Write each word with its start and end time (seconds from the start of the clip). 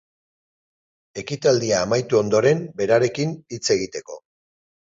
Ekitaldia 1.23 1.83
amaitu 1.89 2.19
ondoren 2.21 2.65
berarekin 2.81 3.37
hitz 3.57 3.65
egiteko. 3.77 4.19